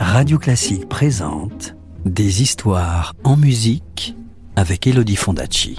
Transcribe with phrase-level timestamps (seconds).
[0.00, 4.16] Radio Classique présente Des histoires en musique
[4.56, 5.78] avec Elodie Fondacci.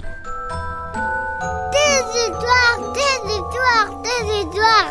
[1.72, 4.90] Des histoires, des histoires, des histoires.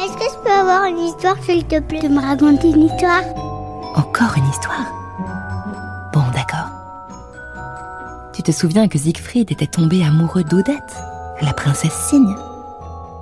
[0.00, 3.22] Est-ce que je peux avoir une histoire, s'il te plaît, de me raconter une histoire?
[3.94, 4.86] Encore une histoire?
[6.12, 6.70] Bon, d'accord.
[8.34, 10.96] Tu te souviens que Siegfried était tombé amoureux d'Odette,
[11.40, 12.34] la princesse cygne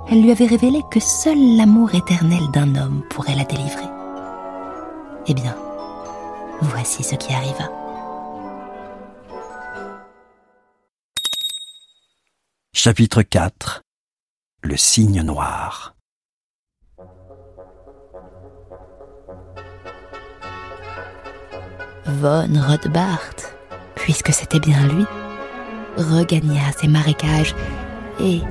[0.09, 3.85] Elle lui avait révélé que seul l'amour éternel d'un homme pourrait la délivrer.
[5.25, 5.55] Eh bien,
[6.61, 7.69] voici ce qui arriva.
[12.73, 13.81] Chapitre 4
[14.63, 15.95] Le cygne noir
[22.05, 23.35] Von Rothbart,
[23.95, 25.05] puisque c'était bien lui,
[25.95, 27.55] regagna ses marécages
[28.19, 28.41] et,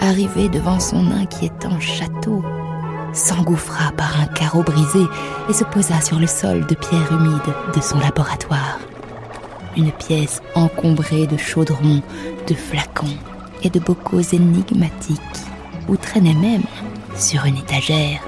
[0.00, 2.44] arrivé devant son inquiétant château,
[3.12, 5.06] s'engouffra par un carreau brisé
[5.48, 8.78] et se posa sur le sol de pierre humide de son laboratoire.
[9.76, 12.02] Une pièce encombrée de chaudrons,
[12.46, 13.06] de flacons
[13.62, 15.20] et de bocaux énigmatiques,
[15.88, 16.64] où traînait même,
[17.16, 18.20] sur une étagère,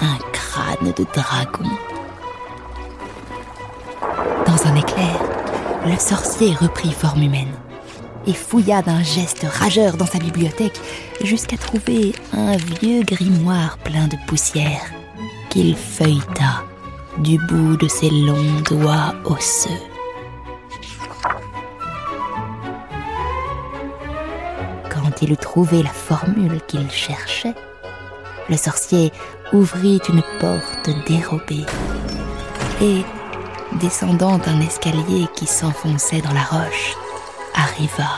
[0.00, 1.70] un crâne de dragon.
[4.46, 5.20] Dans un éclair,
[5.86, 7.52] le sorcier reprit forme humaine
[8.28, 10.78] et fouilla d'un geste rageur dans sa bibliothèque
[11.24, 14.82] jusqu'à trouver un vieux grimoire plein de poussière
[15.48, 16.62] qu'il feuilleta
[17.18, 19.70] du bout de ses longs doigts osseux.
[24.90, 27.54] Quand il eut trouvé la formule qu'il cherchait,
[28.50, 29.10] le sorcier
[29.54, 31.64] ouvrit une porte dérobée
[32.82, 33.02] et,
[33.80, 36.94] descendant un escalier qui s'enfonçait dans la roche,
[37.58, 38.08] arriva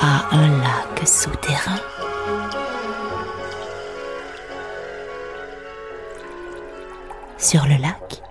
[0.00, 1.78] à un lac souterrain.
[7.38, 8.22] Sur le lac,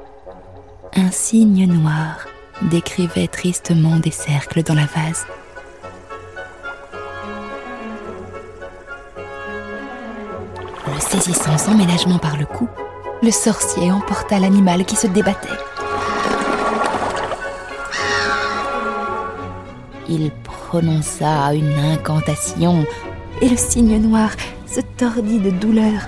[0.95, 2.27] un cygne noir
[2.63, 5.25] décrivait tristement des cercles dans la vase.
[10.87, 12.67] Le saisissant sans ménagement par le cou,
[13.23, 15.49] le sorcier emporta l'animal qui se débattait.
[20.07, 22.85] Il prononça une incantation
[23.41, 24.29] et le cygne noir
[24.67, 26.01] se tordit de douleur.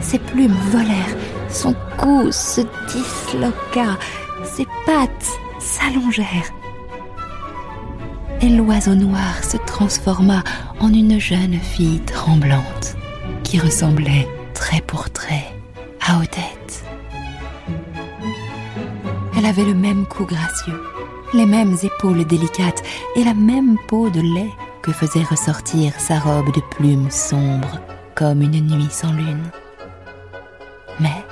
[0.00, 1.16] Ses plumes volèrent,
[1.48, 3.98] son cou se disloqua,
[4.44, 6.52] ses pattes s'allongèrent.
[8.40, 10.42] Et l'oiseau noir se transforma
[10.80, 12.96] en une jeune fille tremblante
[13.44, 15.54] qui ressemblait trait pour trait
[16.06, 16.84] à Odette.
[19.36, 20.80] Elle avait le même cou gracieux,
[21.34, 22.82] les mêmes épaules délicates
[23.16, 27.80] et la même peau de lait que faisait ressortir sa robe de plumes sombres
[28.14, 29.50] comme une nuit sans lune.
[31.00, 31.24] Mais,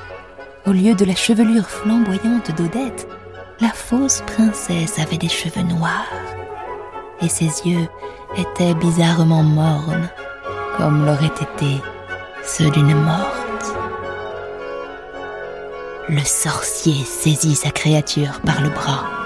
[0.66, 3.08] au lieu de la chevelure flamboyante d'Odette,
[3.60, 6.08] la fausse princesse avait des cheveux noirs
[7.20, 7.88] et ses yeux
[8.36, 10.08] étaient bizarrement mornes,
[10.78, 11.82] comme l'auraient été
[12.42, 13.74] ceux d'une morte.
[16.08, 19.19] Le sorcier saisit sa créature par le bras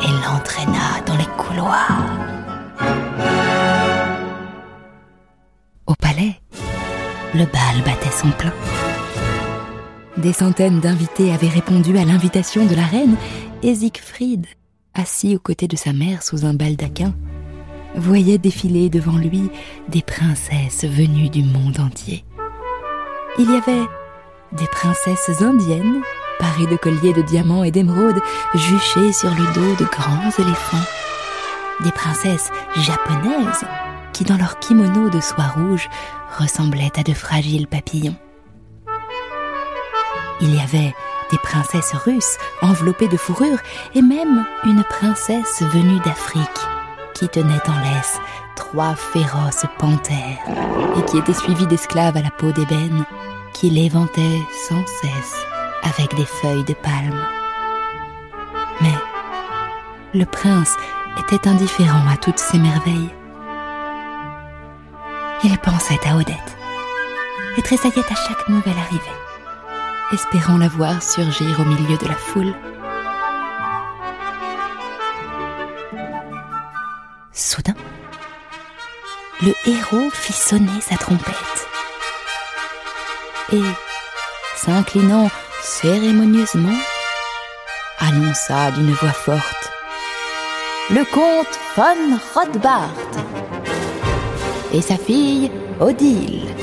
[0.00, 2.02] et l'entraîna dans les couloirs.
[5.86, 6.40] Au palais,
[7.34, 8.52] le bal battait son plein.
[10.16, 13.16] Des centaines d'invités avaient répondu à l'invitation de la reine
[13.62, 14.46] et Siegfried,
[14.94, 17.14] assis aux côtés de sa mère sous un baldaquin,
[17.94, 19.50] voyait défiler devant lui
[19.88, 22.24] des princesses venues du monde entier.
[23.38, 23.86] Il y avait
[24.52, 26.00] des princesses indiennes,
[26.38, 28.20] parées de colliers de diamants et d'émeraudes,
[28.54, 30.86] juchées sur le dos de grands éléphants.
[31.80, 33.64] Des princesses japonaises,
[34.12, 35.88] qui dans leurs kimonos de soie rouge
[36.38, 38.16] ressemblaient à de fragiles papillons.
[40.40, 40.94] Il y avait
[41.30, 43.58] des princesses russes enveloppées de fourrure
[43.94, 46.60] et même une princesse venue d'Afrique
[47.14, 48.18] qui tenait en laisse
[48.54, 50.38] trois féroces panthères
[50.98, 53.04] et qui était suivie d'esclaves à la peau d'ébène
[53.52, 55.46] qui l'éventaient sans cesse
[55.86, 57.26] avec des feuilles de palme.
[58.80, 58.94] Mais
[60.14, 60.76] le prince
[61.20, 63.10] était indifférent à toutes ces merveilles.
[65.44, 66.56] Il pensait à Odette
[67.56, 69.16] et tressaillait à chaque nouvelle arrivée
[70.12, 72.54] espérant la voir surgir au milieu de la foule.
[77.32, 77.74] Soudain,
[79.42, 81.68] le héros fit sonner sa trompette
[83.52, 83.62] et,
[84.56, 85.28] s'inclinant
[85.66, 86.78] cérémonieusement,
[87.98, 89.72] annonça d'une voix forte
[90.90, 92.88] Le comte von Rothbart
[94.72, 96.54] et sa fille Odile.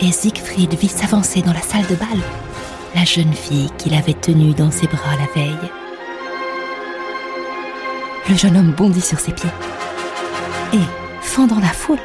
[0.00, 2.18] et Siegfried vit s'avancer dans la salle de bal
[2.94, 5.70] la jeune fille qu'il avait tenue dans ses bras la veille.
[8.28, 9.50] Le jeune homme bondit sur ses pieds
[10.72, 10.78] et,
[11.20, 11.98] fendant la foule,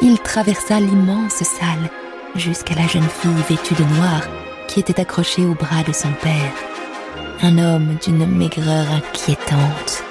[0.00, 1.90] il traversa l'immense salle
[2.36, 4.22] jusqu'à la jeune fille vêtue de noir
[4.68, 6.52] qui était accrochée au bras de son père,
[7.42, 10.04] un homme d'une maigreur inquiétante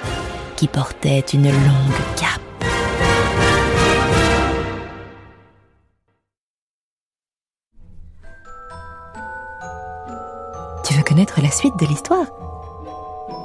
[0.56, 2.40] qui portait une longue cape.
[10.84, 12.26] Tu veux connaître la suite de l'histoire?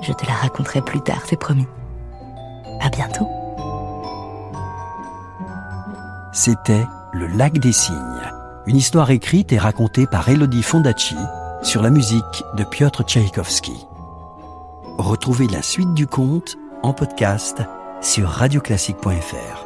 [0.01, 1.68] Je te la raconterai plus tard, c'est promis.
[2.81, 3.27] À bientôt.
[6.33, 8.26] C'était Le lac des cygnes,
[8.67, 11.15] une histoire écrite et racontée par Elodie Fondacci
[11.63, 13.87] sur la musique de Piotr Tchaïkovski.
[14.97, 17.63] Retrouvez la suite du conte en podcast
[18.01, 19.65] sur radioclassique.fr.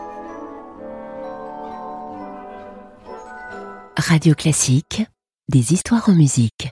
[3.98, 5.04] Radio Classique,
[5.50, 6.69] des histoires en musique.